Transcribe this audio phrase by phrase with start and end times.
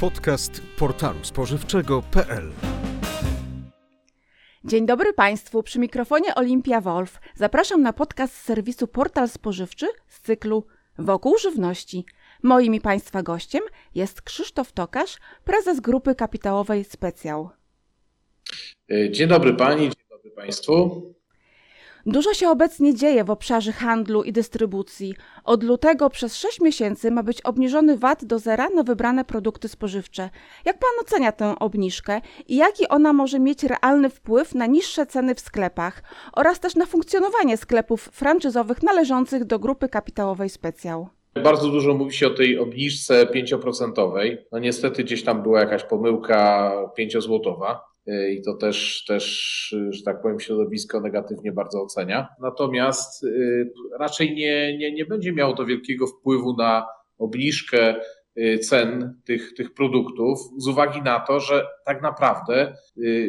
[0.00, 2.52] Podcast portalu spożywczego.pl
[4.64, 7.20] Dzień dobry Państwu, przy mikrofonie Olimpia Wolf.
[7.34, 10.66] Zapraszam na podcast z serwisu Portal Spożywczy z cyklu
[10.98, 12.04] Wokół Żywności.
[12.42, 13.62] Moim i Państwa gościem
[13.94, 17.50] jest Krzysztof Tokarz, prezes grupy kapitałowej Specjał.
[19.10, 21.02] Dzień dobry Pani, dzień dobry Państwu.
[22.06, 25.14] Dużo się obecnie dzieje w obszarze handlu i dystrybucji.
[25.44, 30.30] Od lutego przez 6 miesięcy ma być obniżony VAT do zera na wybrane produkty spożywcze.
[30.64, 35.34] Jak pan ocenia tę obniżkę i jaki ona może mieć realny wpływ na niższe ceny
[35.34, 41.08] w sklepach oraz też na funkcjonowanie sklepów franczyzowych należących do grupy kapitałowej Specjał?
[41.34, 44.36] Bardzo dużo mówi się o tej obniżce 5%.
[44.52, 47.89] No niestety gdzieś tam była jakaś pomyłka 5-złotowa.
[48.06, 49.24] E, i to też, też,
[49.90, 52.28] że tak powiem, środowisko negatywnie bardzo ocenia.
[52.40, 53.28] Natomiast e,
[53.98, 56.86] raczej nie, nie, nie będzie miało to wielkiego wpływu na
[57.18, 57.94] obniżkę
[58.36, 62.76] e, cen tych, tych produktów, z uwagi na to, że tak naprawdę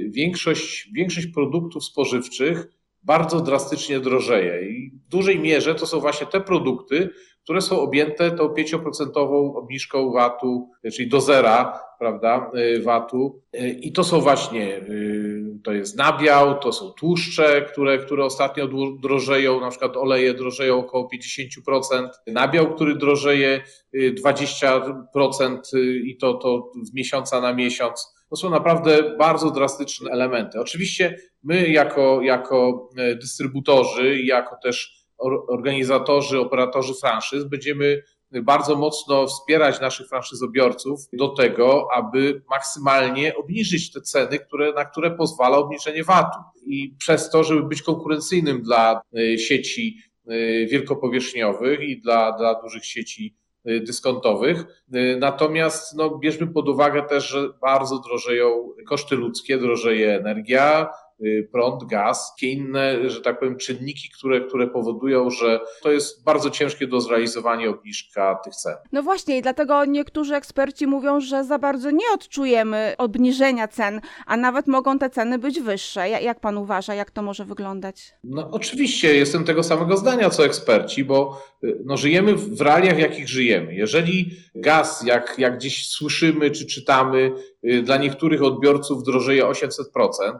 [0.09, 2.67] większość, większość produktów spożywczych
[3.03, 7.09] bardzo drastycznie drożeje i w dużej mierze to są właśnie te produkty,
[7.43, 9.11] które są objęte tą 5%
[9.55, 13.41] obniżką VAT-u, czyli do zera, prawda, y, VAT-u.
[13.55, 18.67] Y, I to są właśnie, y, to jest nabiał, to są tłuszcze, które, które ostatnio
[19.01, 23.61] drożeją, na przykład oleje drożeją około 50%, nabiał, który drożeje
[23.93, 25.59] 20%
[26.03, 28.13] i to, to z miesiąca na miesiąc.
[28.31, 30.59] To są naprawdę bardzo drastyczne elementy.
[30.59, 32.89] Oczywiście my jako, jako
[33.21, 35.01] dystrybutorzy, jako też
[35.47, 44.01] organizatorzy, operatorzy franszyz będziemy bardzo mocno wspierać naszych franszyzobiorców do tego, aby maksymalnie obniżyć te
[44.01, 46.69] ceny, które, na które pozwala obniżenie VAT-u.
[46.69, 52.85] I przez to, żeby być konkurencyjnym dla e, sieci e, wielkopowierzchniowych i dla, dla dużych
[52.85, 54.65] sieci e, dyskontowych.
[55.19, 61.10] Natomiast no, bierzmy pod uwagę też, że bardzo drożeją koszty ludzkie, drożeje energia, Y,
[61.51, 66.49] prąd, gaz, takie inne, że tak powiem, czynniki, które, które powodują, że to jest bardzo
[66.49, 68.75] ciężkie do zrealizowania obniżka tych cen.
[68.91, 74.37] No właśnie i dlatego niektórzy eksperci mówią, że za bardzo nie odczujemy obniżenia cen, a
[74.37, 76.09] nawet mogą te ceny być wyższe.
[76.09, 78.13] Jak pan uważa, jak to może wyglądać?
[78.23, 82.99] No oczywiście, jestem tego samego zdania co eksperci, bo y, no, żyjemy w realiach, w
[82.99, 83.75] jakich żyjemy.
[83.75, 87.31] Jeżeli gaz, jak, jak gdzieś słyszymy czy czytamy,
[87.63, 89.75] y, dla niektórych odbiorców drożeje 800%,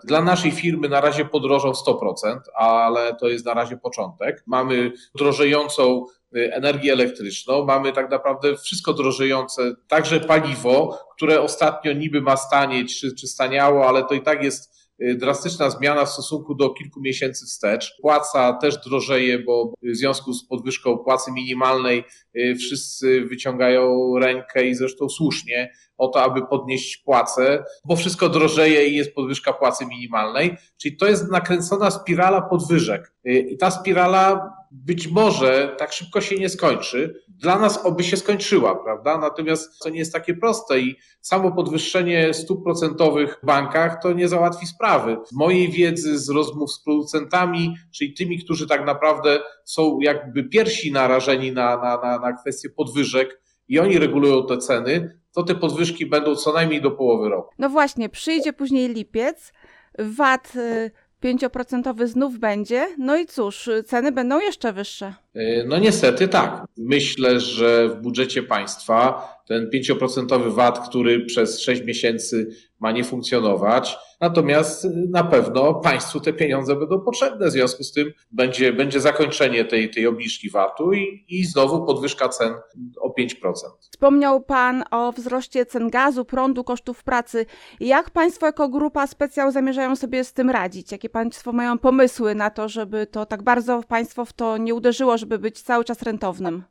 [0.04, 4.44] dla naszej firmy firmy na razie podrożą 100%, ale to jest na razie początek.
[4.48, 6.06] Mamy drożejącą
[6.36, 13.00] y, energię elektryczną, mamy tak naprawdę wszystko drożejące, także paliwo, które ostatnio niby ma stanieć,
[13.00, 14.81] czy, czy staniało, ale to i tak jest
[15.16, 17.98] drastyczna zmiana w stosunku do kilku miesięcy wstecz.
[18.02, 22.04] Płaca też drożeje, bo w związku z podwyżką płacy minimalnej
[22.38, 28.88] y, wszyscy wyciągają rękę i zresztą słusznie o to, aby podnieść płace, bo wszystko drożeje
[28.88, 30.58] i jest podwyżka płacy minimalnej.
[30.82, 33.14] Czyli to jest nakręcona spirala podwyżek.
[33.24, 37.24] I ta spirala być może tak szybko się nie skończy.
[37.28, 39.18] Dla nas oby się skończyła, prawda?
[39.18, 44.28] Natomiast to nie jest takie proste i samo podwyższenie stóp procentowych w bankach to nie
[44.28, 45.18] załatwi sprawy.
[45.26, 50.92] Z mojej wiedzy, z rozmów z producentami, czyli tymi, którzy tak naprawdę są jakby pierwsi
[50.92, 56.06] narażeni na, na, na, na kwestie podwyżek i oni regulują te ceny, to te podwyżki
[56.06, 57.50] będą co najmniej do połowy roku.
[57.60, 59.54] No właśnie, przyjdzie później lipiec,
[60.00, 60.54] VAT
[61.24, 65.14] 5% y, znów będzie, no i cóż, ceny będą jeszcze wyższe.
[65.36, 66.66] Y, no niestety tak.
[66.78, 73.98] Myślę, że w budżecie państwa ten 5% VAT, który przez 6 miesięcy ma nie funkcjonować,
[74.22, 77.48] Natomiast na pewno państwu te pieniądze będą potrzebne.
[77.48, 82.30] W związku z tym będzie, będzie zakończenie tej, tej obniżki VAT-u i, i znowu podwyżka
[82.30, 82.54] cen
[83.00, 83.34] o 5%.
[83.80, 87.46] Wspomniał Pan o wzroście cen gazu, prądu, kosztów pracy.
[87.80, 90.92] Jak Państwo jako grupa specjal zamierzają sobie z tym radzić?
[90.92, 95.18] Jakie Państwo mają pomysły na to, żeby to tak bardzo Państwo w to nie uderzyło,
[95.22, 96.64] żeby być cały czas rentownym?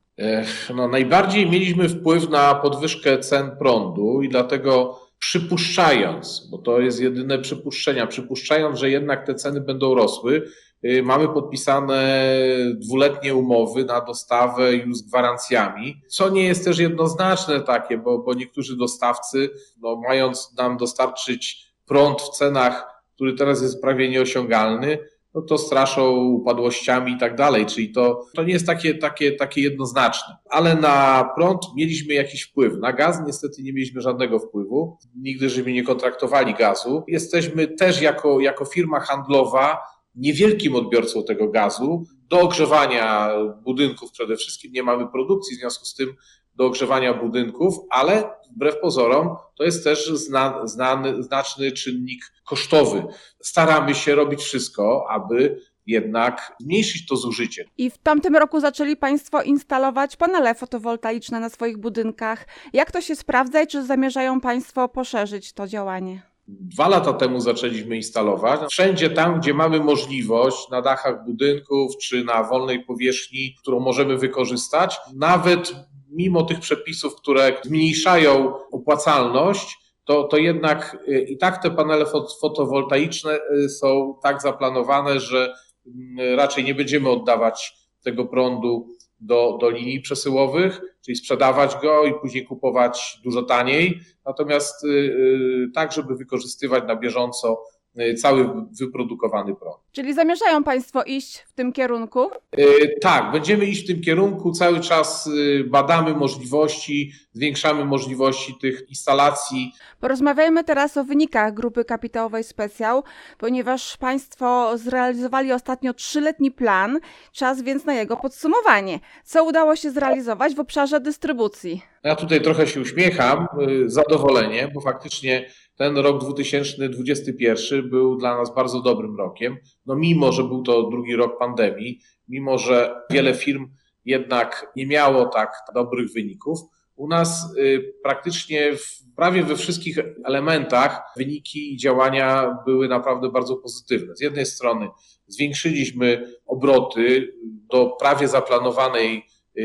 [0.75, 7.39] No, najbardziej mieliśmy wpływ na podwyżkę cen prądu i dlatego przypuszczając, bo to jest jedyne
[7.39, 10.43] przypuszczenia, przypuszczając, że jednak te ceny będą rosły,
[10.85, 12.31] y, mamy podpisane
[12.75, 18.35] dwuletnie umowy na dostawę już z gwarancjami, co nie jest też jednoznaczne takie, bo, bo
[18.35, 19.51] niektórzy dostawcy,
[19.83, 24.99] no, mając nam dostarczyć prąd w cenach, który teraz jest prawie nieosiągalny,
[25.35, 29.61] no to straszą upadłościami i tak dalej, czyli to, to nie jest takie, takie, takie
[29.61, 30.37] jednoznaczne.
[30.51, 35.73] Ale na prąd mieliśmy jakiś wpływ, na gaz niestety nie mieliśmy żadnego wpływu, nigdy żeśmy
[35.73, 37.05] nie kontraktowali gazu.
[37.09, 39.79] Jesteśmy też jako, jako firma handlowa
[40.15, 43.31] niewielkim odbiorcą tego gazu, do ogrzewania
[43.65, 46.15] budynków przede wszystkim nie mamy produkcji, w związku z tym
[46.55, 53.05] do ogrzewania budynków, ale wbrew pozorom to jest też zna, znany, znaczny czynnik kosztowy.
[53.41, 57.65] Staramy się robić wszystko, aby jednak zmniejszyć to zużycie.
[57.79, 62.47] I w tamtym roku zaczęli Państwo instalować panele fotowoltaiczne na swoich budynkach.
[62.73, 66.23] Jak to się sprawdza i czy zamierzają Państwo poszerzyć to działanie?
[66.49, 68.61] Dwa lata temu zaczęliśmy instalować.
[68.71, 75.01] Wszędzie tam, gdzie mamy możliwość, na dachach budynków czy na wolnej powierzchni, którą możemy wykorzystać,
[75.15, 75.75] nawet
[76.11, 82.07] mimo tych przepisów, które zmniejszają opłacalność, to, to jednak y, i tak te panele
[82.41, 85.55] fotowoltaiczne y, są tak zaplanowane, że
[85.87, 87.73] mm, raczej nie będziemy oddawać
[88.05, 88.89] tego prądu
[89.21, 94.01] do, do linii przesyłowych, czyli sprzedawać go i później kupować dużo taniej.
[94.25, 97.80] Natomiast y, tak, żeby wykorzystywać na bieżąco Y,
[98.17, 98.51] cały
[98.81, 99.77] wyprodukowany prąd.
[99.93, 102.31] Czyli zamierzają Państwo iść w tym kierunku?
[102.59, 104.53] Y, tak, będziemy iść w tym kierunku.
[104.53, 109.73] Cały czas y, badamy możliwości, zwiększamy możliwości tych instalacji.
[110.01, 113.05] Porozmawiajmy teraz o wynikach grupy kapitałowej Specjał,
[113.39, 116.99] ponieważ Państwo zrealizowali ostatnio trzyletni plan,
[117.33, 119.01] czas więc na jego podsumowanie.
[119.25, 121.83] Co udało się zrealizować w obszarze dystrybucji?
[122.05, 123.47] Ja tutaj trochę się uśmiecham,
[123.87, 125.51] zadowolenie, bo faktycznie
[125.81, 129.57] ten rok 2021 był dla nas bardzo dobrym rokiem.
[129.87, 133.67] No mimo, że był to drugi rok pandemii, mimo, że wiele firm
[134.05, 136.59] jednak nie miało tak dobrych wyników,
[136.97, 144.17] u nas y, praktycznie w, prawie we wszystkich elementach wyniki działania były naprawdę bardzo pozytywne.
[144.17, 144.89] Z jednej strony
[145.27, 147.35] zwiększyliśmy obroty
[147.73, 149.23] do prawie zaplanowanej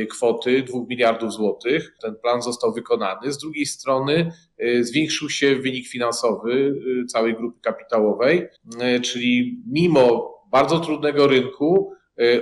[0.10, 1.96] kwoty 2 miliardów złotych.
[2.02, 3.34] Ten plan został wykonany.
[3.34, 4.32] Z drugiej strony
[4.64, 8.48] y, zwiększył się wynik finansowy y, całej grupy kapitałowej,
[9.04, 11.92] czyli mimo bardzo trudnego rynku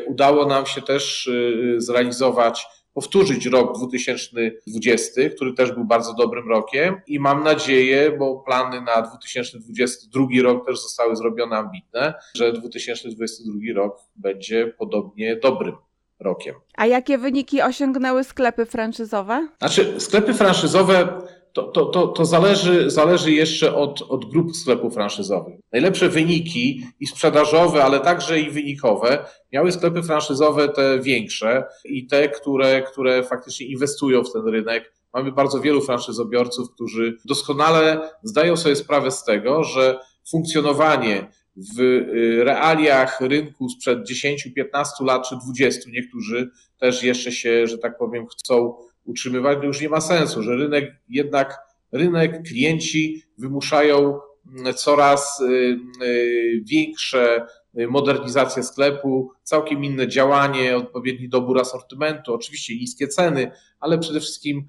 [0.08, 1.30] udało nam się też
[1.78, 8.82] zrealizować powtórzyć rok 2020, który też był bardzo dobrym rokiem i mam nadzieję, bo plany
[8.82, 15.76] na 2022 rok też zostały zrobione ambitne, że 2022 rok będzie podobnie dobrym
[16.24, 16.56] rokiem.
[16.78, 19.48] A jakie wyniki osiągnęły sklepy franszyzowe?
[19.60, 21.22] Znaczy, sklepy franszyzowe
[21.54, 25.60] to, to, to, to zależy, zależy jeszcze od, od grup sklepów franszyzowych.
[25.72, 32.30] Najlepsze wyniki i sprzedażowe, ale także i wynikowe miały sklepy franszyzowe te większe i te,
[32.30, 34.94] które, które faktycznie inwestują w ten rynek.
[35.14, 40.00] Mamy bardzo wielu franszyzobiorców, którzy doskonale zdają sobie sprawę z tego, że
[40.32, 47.78] funkcjonowanie w y, realiach rynku sprzed 10-15 lat czy 20, niektórzy też jeszcze się, że
[47.78, 51.58] tak powiem, chcą utrzymywać, to już nie ma sensu, że rynek jednak,
[51.92, 54.20] rynek, klienci wymuszają
[54.60, 57.48] mm, coraz y, y, większe
[57.90, 64.66] modernizację sklepu, całkiem inne działanie, odpowiedni dobór asortymentu, oczywiście niskie ceny, ale przede wszystkim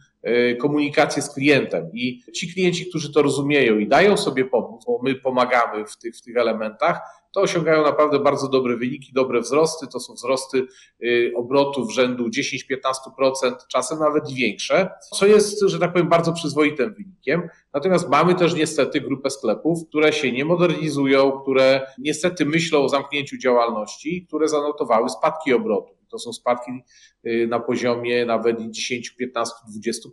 [0.60, 1.90] komunikację z klientem.
[1.92, 6.16] I ci klienci, którzy to rozumieją i dają sobie pomóc, bo my pomagamy w tych,
[6.16, 7.00] w tych elementach,
[7.34, 9.86] to osiągają naprawdę bardzo dobre wyniki, dobre wzrosty.
[9.86, 10.66] To są wzrosty
[11.02, 17.48] y, obrotów rzędu 10-15%, czasem nawet większe, co jest, że tak powiem, bardzo przyzwoitym wynikiem.
[17.72, 23.38] Natomiast mamy też niestety grupę sklepów, które się nie modernizują, które niestety myślą o zamknięciu
[23.38, 25.96] działalności, które zanotowały spadki obrotów.
[26.10, 26.70] To są spadki
[27.26, 29.54] y, na poziomie nawet 10, 15,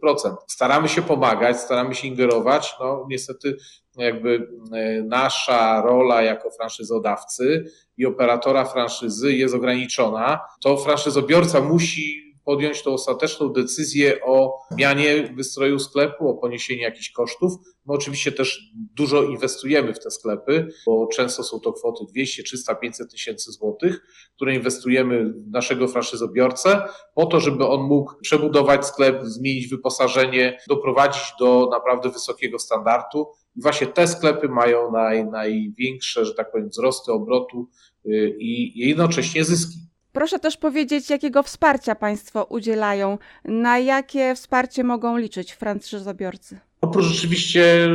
[0.03, 0.35] 20%.
[0.47, 2.75] Staramy się pomagać, staramy się ingerować.
[2.79, 3.57] No niestety
[3.98, 7.66] jakby y, nasza rola jako franszyzodawcy
[7.98, 10.40] i operatora franszyzy jest ograniczona.
[10.64, 17.54] To franszyzobiorca musi podjąć tą ostateczną decyzję o zmianie wystroju sklepu, o poniesieniu jakichś kosztów.
[17.86, 22.76] My oczywiście też dużo inwestujemy w te sklepy, bo często są to kwoty 200, 300,
[22.76, 24.02] 500 tysięcy złotych,
[24.36, 26.81] które inwestujemy w naszego franszyzobiorcę
[27.16, 33.28] po to, żeby on mógł przebudować sklep, zmienić wyposażenie, doprowadzić do naprawdę wysokiego standardu.
[33.56, 37.70] I właśnie te sklepy mają naj, największe, że tak powiem, wzrosty obrotu
[38.06, 39.91] y, i jednocześnie zyski.
[40.13, 46.59] Proszę też powiedzieć, jakiego wsparcia Państwo udzielają, na jakie wsparcie mogą liczyć franszyzobiorcy?
[46.81, 47.89] Oprócz rzeczywiście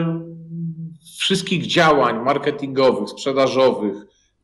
[1.18, 3.96] wszystkich działań marketingowych, sprzedażowych,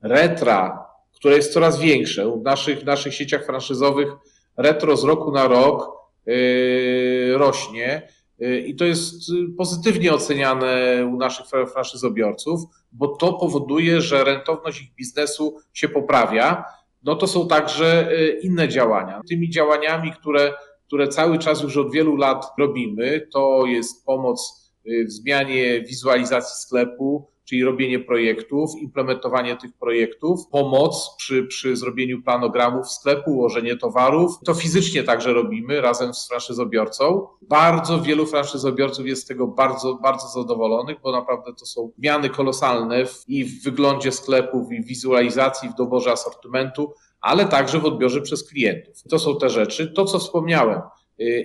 [0.02, 2.30] retra, które jest coraz większe.
[2.30, 4.08] W naszych, naszych sieciach franszyzowych
[4.56, 5.92] retro z roku na rok
[6.26, 9.14] yy, rośnie yy, i to jest
[9.58, 12.60] pozytywnie oceniane u naszych franszyzobiorców,
[12.92, 16.64] bo to powoduje, że rentowność ich biznesu się poprawia
[17.04, 19.21] no to są także y, inne działania.
[19.28, 20.54] Tymi działaniami, które,
[20.87, 26.66] które cały czas już od wielu lat robimy, to jest pomoc y, w zmianie wizualizacji
[26.66, 34.38] sklepu, czyli robienie projektów, implementowanie tych projektów, pomoc przy, przy zrobieniu planogramów sklepu, ułożenie towarów.
[34.44, 37.26] To fizycznie także robimy razem z franszyzobiorcą.
[37.42, 43.06] Bardzo wielu franszyzobiorców jest z tego bardzo, bardzo zadowolonych, bo naprawdę to są zmiany kolosalne
[43.06, 48.20] w, i w wyglądzie sklepów, i w wizualizacji, w doborze asortymentu, ale także w odbiorze
[48.20, 49.02] przez klientów.
[49.11, 49.92] To są te rzeczy.
[49.92, 50.80] To, co wspomniałem,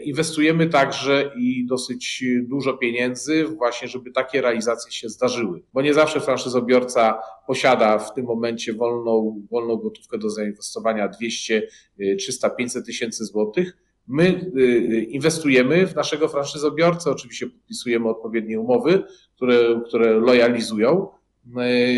[0.04, 6.20] inwestujemy także i dosyć dużo pieniędzy właśnie, żeby takie realizacje się zdarzyły, bo nie zawsze
[6.20, 11.68] franszyzobiorca posiada w tym momencie wolną, wolną gotówkę do zainwestowania 200,
[12.18, 13.78] 300, 500 tysięcy złotych.
[14.08, 19.04] My y, inwestujemy w naszego franszyzobiorcę, oczywiście podpisujemy odpowiednie umowy,
[19.36, 21.08] które, które lojalizują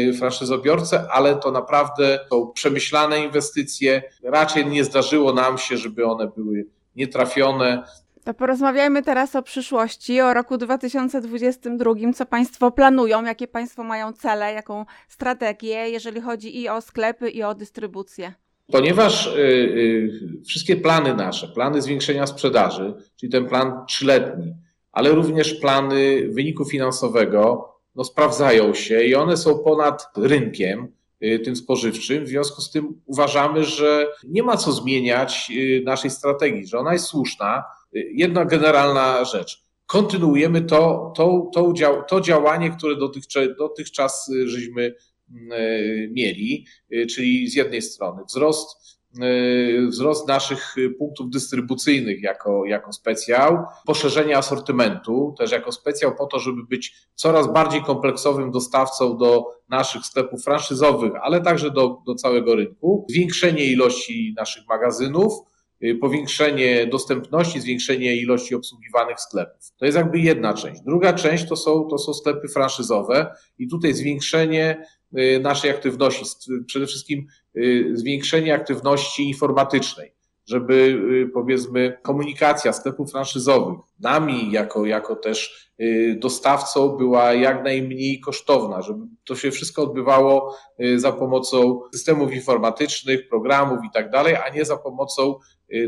[0.10, 4.04] y, franszyzobiorcę, ale to naprawdę są przemyślane inwestycje.
[4.24, 6.66] Raczej nie zdarzyło nam się, żeby one były
[6.96, 7.84] nietrafione.
[8.24, 11.94] To porozmawiajmy teraz o przyszłości, o roku 2022.
[12.16, 17.44] Co Państwo planują, jakie Państwo mają cele, jaką strategię, jeżeli chodzi i o sklepy, i
[17.44, 18.34] o dystrybucję?
[18.72, 24.56] Ponieważ y, y, wszystkie plany nasze, plany zwiększenia sprzedaży, czyli ten plan trzyletni,
[24.92, 30.88] ale również plany wyniku finansowego, no, sprawdzają się i one są ponad rynkiem.
[31.24, 32.26] Y, tym spożywczym.
[32.26, 36.94] W związku z tym uważamy, że nie ma co zmieniać y, naszej strategii, że ona
[36.94, 37.64] jest słuszna.
[37.96, 39.64] Y, jedna generalna rzecz.
[39.86, 41.74] Kontynuujemy to, to, to,
[42.10, 44.96] to działanie, które dotychczas, dotychczas żeśmy
[46.12, 46.66] mieli,
[47.10, 48.99] czyli z jednej strony wzrost
[49.90, 56.64] wzrost naszych punktów dystrybucyjnych jako, jako specjał, poszerzenie asortymentu też jako specjał po to, żeby
[56.70, 63.06] być coraz bardziej kompleksowym dostawcą do naszych sklepów franszyzowych, ale także do, do całego rynku,
[63.10, 65.34] zwiększenie ilości naszych magazynów,
[65.84, 69.72] y, powiększenie dostępności, zwiększenie ilości obsługiwanych sklepów.
[69.78, 70.82] To jest jakby jedna część.
[70.82, 74.99] Druga część to są, to są sklepy franszyzowe i tutaj zwiększenie Y,
[75.42, 76.26] naszej aktywności,
[76.66, 80.14] przede wszystkim y, zwiększenie aktywności informatycznej,
[80.48, 80.74] żeby
[81.28, 85.70] y, powiedzmy komunikacja sklepów franszyzowych nami jako, jako też
[86.18, 90.56] dostawcą była jak najmniej kosztowna, żeby to się wszystko odbywało
[90.96, 95.36] za pomocą systemów informatycznych, programów i tak dalej, a nie za pomocą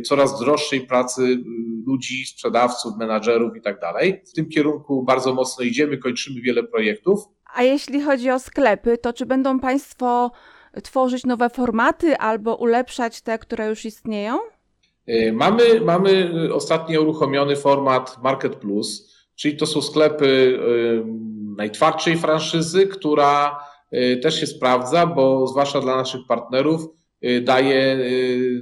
[0.06, 1.44] coraz droższej pracy
[1.88, 4.22] ludzi, sprzedawców, menadżerów i tak dalej.
[4.32, 7.20] W tym kierunku bardzo mocno idziemy, kończymy wiele projektów.
[7.56, 10.32] A jeśli chodzi o sklepy, to czy będą Państwo
[10.84, 14.40] tworzyć nowe formaty albo ulepszać te, które już istnieją?
[15.10, 21.04] Y, mamy, mamy ostatnio uruchomiony format Market Plus, czyli to są sklepy y,
[21.58, 23.60] najtwardszej franszyzy, która
[24.24, 26.88] też się sprawdza, bo zwłaszcza dla naszych partnerów
[27.42, 27.98] daje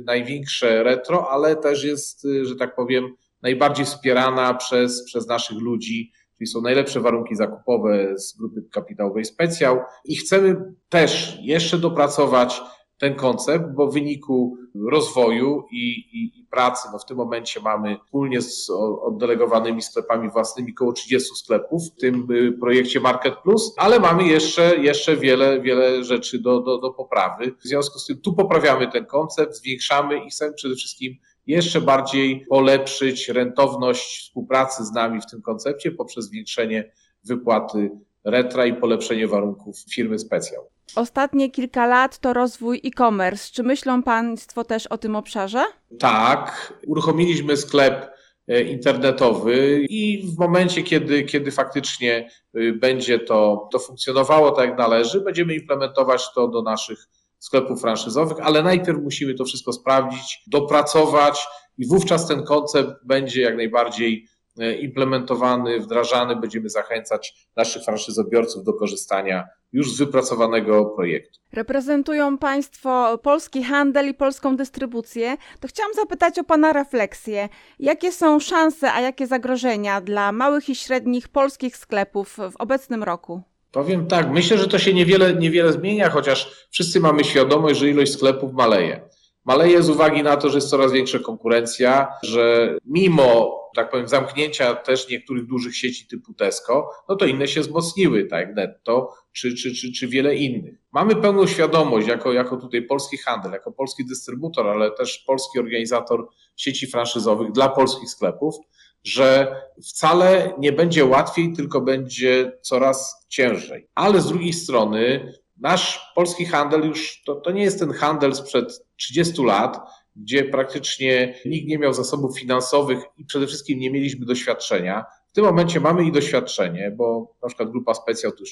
[0.05, 6.48] największe retro, ale też jest, że tak powiem, najbardziej wspierana przez, przez naszych ludzi czyli
[6.48, 12.62] są najlepsze warunki zakupowe z grupy kapitałowej specjał i chcemy też jeszcze dopracować
[13.00, 14.58] ten koncept, bo w wyniku
[14.91, 18.69] rozwoju i, i, i, pracy, no w tym momencie mamy wspólnie z
[19.01, 24.77] oddelegowanymi sklepami własnymi około 30 sklepów w tym y, projekcie Market Plus, ale mamy jeszcze,
[24.77, 27.55] jeszcze wiele, wiele rzeczy do, do, do poprawy.
[27.60, 31.15] W związku z tym tu poprawiamy ten koncept, zwiększamy i chcemy przede wszystkim
[31.50, 36.91] jeszcze bardziej polepszyć rentowność współpracy z nami w tym koncepcie poprzez zwiększenie
[37.24, 37.91] wypłaty
[38.24, 40.62] retra i polepszenie warunków firmy specjal.
[40.96, 43.51] Ostatnie kilka lat to rozwój e-commerce.
[43.53, 45.63] Czy myślą Państwo też o tym obszarze?
[46.00, 46.74] Tak.
[46.88, 48.12] Uruchomiliśmy sklep
[48.48, 54.77] e, internetowy i w momencie, kiedy, kiedy faktycznie e, będzie to, to funkcjonowało tak jak
[54.77, 57.08] należy, będziemy implementować to do naszych
[57.39, 63.58] sklepów franszyzowych, ale najpierw musimy to wszystko sprawdzić, dopracować i wówczas ten koncept będzie jak
[63.58, 64.27] najbardziej
[64.60, 66.36] e, implementowany, wdrażany.
[66.36, 71.39] Będziemy zachęcać naszych franszyzobiorców do korzystania już z wypracowanego projektu.
[71.53, 75.38] Reprezentują Państwo polski handel i polską dystrybucję.
[75.60, 77.50] To chciałam zapytać o Pana refleksję.
[77.79, 83.41] Jakie są szanse, a jakie zagrożenia dla małych i średnich polskich sklepów w obecnym roku?
[83.72, 88.14] Powiem tak, myślę, że to się niewiele, niewiele zmienia, chociaż wszyscy mamy świadomość, że ilość
[88.14, 89.10] sklepów maleje.
[89.46, 94.76] Maleje z uwagi na to, że jest coraz większa konkurencja, że mimo, tak powiem, zamknięcia
[94.76, 99.56] też niektórych dużych sieci typu Tesco, no to inne się wzmocniły, tak jak Netto czy,
[99.56, 100.76] czy, czy, czy wiele innych.
[100.92, 106.28] Mamy pełną świadomość, jako, jako tutaj polski handel, jako polski dystrybutor, ale też polski organizator
[106.56, 108.56] sieci franszyzowych dla polskich sklepów,
[109.03, 113.88] że wcale nie będzie łatwiej, tylko będzie coraz ciężej.
[113.96, 118.86] Ale z drugiej strony nasz polski handel już to, to nie jest ten handel sprzed
[118.96, 119.79] 30 lat,
[120.15, 125.06] gdzie praktycznie nikt nie miał zasobów finansowych i przede wszystkim nie mieliśmy doświadczenia.
[125.27, 128.51] W tym momencie mamy i doświadczenie, bo na przykład grupa specjal to już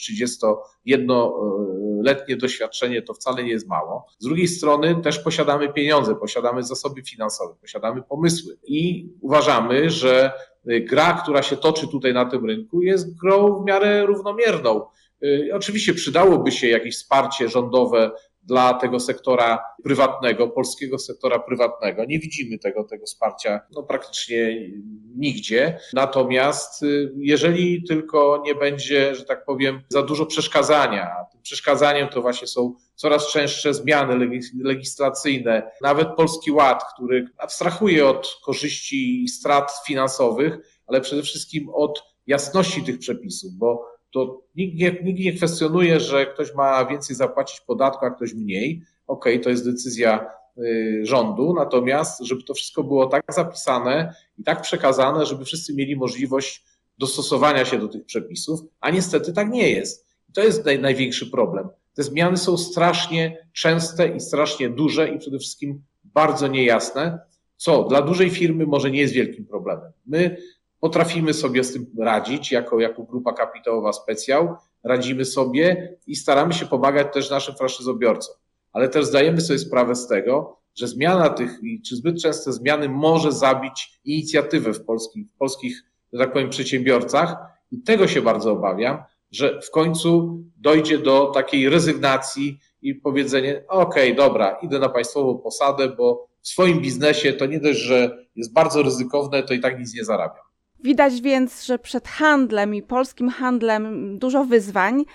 [1.97, 4.05] 31-letnie doświadczenie to wcale nie jest mało.
[4.19, 10.31] Z drugiej strony też posiadamy pieniądze, posiadamy zasoby finansowe, posiadamy pomysły i uważamy, że
[10.65, 14.85] gra, która się toczy tutaj na tym rynku jest grą w miarę równomierną.
[15.23, 18.11] Y, oczywiście przydałoby się jakieś wsparcie rządowe
[18.47, 22.05] dla tego sektora prywatnego, polskiego sektora prywatnego.
[22.05, 24.69] Nie widzimy tego, tego wsparcia no, praktycznie
[25.15, 25.79] nigdzie.
[25.93, 32.21] Natomiast y, jeżeli tylko nie będzie, że tak powiem, za dużo przeszkadzania, tym przeszkadzaniem to
[32.21, 34.29] właśnie są coraz częstsze zmiany
[34.63, 42.03] legislacyjne, nawet Polski Ład, który abstrahuje od korzyści i strat finansowych, ale przede wszystkim od
[42.27, 47.61] jasności tych przepisów, bo to nikt nie, nikt nie kwestionuje, że ktoś ma więcej zapłacić
[47.61, 48.81] podatku, a ktoś mniej.
[49.07, 54.43] Okej, okay, to jest decyzja y, rządu, natomiast żeby to wszystko było tak zapisane i
[54.43, 56.63] tak przekazane, żeby wszyscy mieli możliwość
[56.97, 60.07] dostosowania się do tych przepisów, a niestety tak nie jest.
[60.29, 61.69] I to jest naj, największy problem.
[61.93, 67.19] Te zmiany są strasznie częste i strasznie duże i przede wszystkim bardzo niejasne,
[67.57, 69.91] co dla dużej firmy może nie jest wielkim problemem.
[70.05, 70.37] My
[70.79, 76.65] Potrafimy sobie z tym radzić jako, jako grupa kapitałowa specjał, radzimy sobie i staramy się
[76.65, 78.35] pomagać też naszym franszyzobiorcom.
[78.73, 83.31] Ale też zdajemy sobie sprawę z tego, że zmiana tych, czy zbyt częste zmiany może
[83.31, 87.35] zabić inicjatywę w polskich, w polskich, że tak powiem, przedsiębiorcach
[87.71, 94.11] i tego się bardzo obawiam, że w końcu dojdzie do takiej rezygnacji i powiedzenie, okej,
[94.11, 98.53] okay, dobra, idę na państwową posadę, bo w swoim biznesie to nie dość, że jest
[98.53, 100.46] bardzo ryzykowne, to i tak nic nie zarabiam.
[100.83, 105.05] Widać więc, że przed handlem i polskim handlem dużo wyzwań,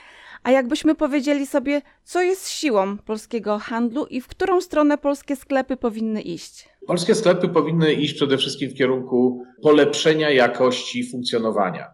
[0.42, 5.76] a jakbyśmy powiedzieli sobie, co jest siłą polskiego handlu i w którą stronę polskie sklepy
[5.76, 6.68] powinny iść?
[6.86, 11.90] Polskie sklepy powinny iść przede wszystkim w kierunku polepszenia jakości funkcjonowania.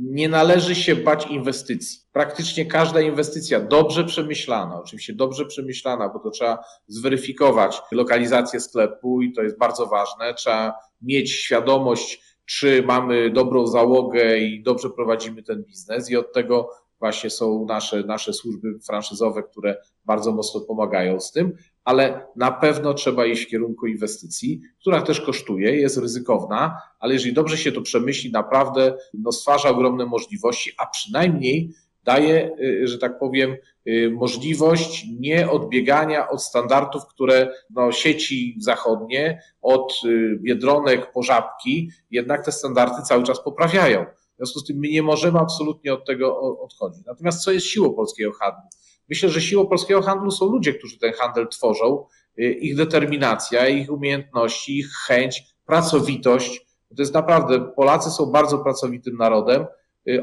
[0.00, 2.00] Nie należy się bać inwestycji.
[2.12, 9.32] Praktycznie każda inwestycja dobrze przemyślana, oczywiście dobrze przemyślana, bo to trzeba zweryfikować lokalizację sklepu i
[9.32, 10.34] to jest bardzo ważne.
[10.34, 16.10] Trzeba mieć świadomość, czy mamy dobrą załogę i dobrze prowadzimy ten biznes.
[16.10, 21.52] I od tego właśnie są nasze, nasze służby franszyzowe, które bardzo mocno pomagają z tym,
[21.84, 27.34] ale na pewno trzeba iść w kierunku inwestycji, która też kosztuje, jest ryzykowna, ale jeżeli
[27.34, 31.70] dobrze się to przemyśli, naprawdę no, stwarza ogromne możliwości, a przynajmniej
[32.04, 33.56] daje, y, że tak powiem,
[33.88, 42.44] y, możliwość nieodbiegania od standardów, które no, sieci zachodnie, od y, biedronek po żabki, jednak
[42.44, 44.04] te standardy cały czas poprawiają.
[44.04, 47.06] W związku z tym my nie możemy absolutnie od tego odchodzić.
[47.06, 48.62] Natomiast co jest siłą polskiego handlu?
[49.08, 54.78] Myślę, że siłą polskiego handlu są ludzie, którzy ten handel tworzą, ich determinacja, ich umiejętności,
[54.78, 56.66] ich chęć, pracowitość.
[56.96, 59.66] To jest naprawdę, Polacy są bardzo pracowitym narodem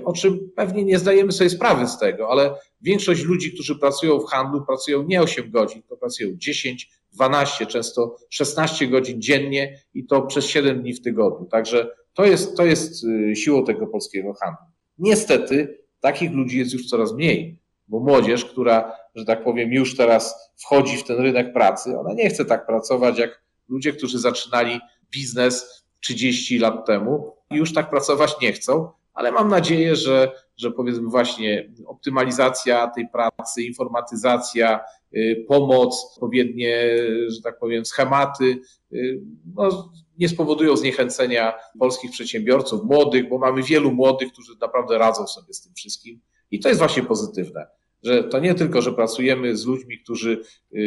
[0.06, 4.26] o czym pewnie nie zdajemy sobie sprawy z tego, ale większość ludzi, którzy pracują w
[4.26, 10.22] handlu, pracują nie 8 godzin, to pracują 10, 12, często 16 godzin dziennie i to
[10.22, 11.46] przez 7 dni w tygodniu.
[11.46, 14.66] Także to jest, to jest y, siłą tego polskiego handlu.
[14.98, 20.52] Niestety takich ludzi jest już coraz mniej, bo młodzież, która, że tak powiem, już teraz
[20.58, 24.80] wchodzi w ten rynek pracy, ona nie chce tak pracować jak ludzie, którzy zaczynali
[25.12, 30.72] biznes 30 lat temu i już tak pracować nie chcą, ale mam nadzieję, że, że
[30.72, 34.80] powiedzmy właśnie optymalizacja tej pracy, informatyzacja,
[35.14, 36.88] y, pomoc, odpowiednie,
[37.28, 38.60] że tak powiem, schematy,
[38.94, 39.22] y,
[39.56, 45.54] no, nie spowodują zniechęcenia polskich przedsiębiorców, młodych, bo mamy wielu młodych, którzy naprawdę radzą sobie
[45.54, 46.22] z tym wszystkim.
[46.52, 47.68] I to jest właśnie pozytywne
[48.04, 50.42] że to nie tylko, że pracujemy z ludźmi, którzy
[50.74, 50.78] y,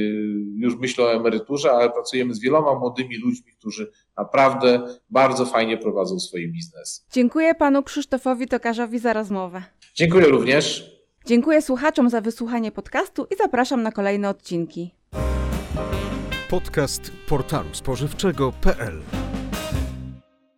[0.56, 6.20] już myślą o emeryturze, ale pracujemy z wieloma młodymi ludźmi, którzy naprawdę bardzo fajnie prowadzą
[6.20, 7.06] swój biznes.
[7.12, 9.62] Dziękuję panu Krzysztofowi Tokarzowi za rozmowę.
[9.94, 10.92] Dziękuję również.
[11.26, 14.94] Dziękuję słuchaczom za wysłuchanie podcastu i zapraszam na kolejne odcinki.
[16.50, 19.02] Podcast portalu spożywczego.pl